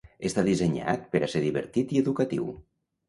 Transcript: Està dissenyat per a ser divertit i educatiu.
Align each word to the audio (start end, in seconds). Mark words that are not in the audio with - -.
Està 0.27 0.43
dissenyat 0.47 1.05
per 1.15 1.21
a 1.21 1.29
ser 1.35 1.41
divertit 1.45 1.93
i 1.99 2.05
educatiu. 2.05 2.49